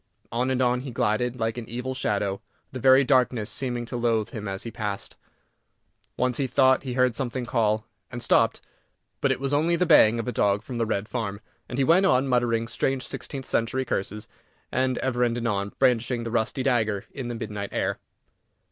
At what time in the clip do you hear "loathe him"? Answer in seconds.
3.95-4.47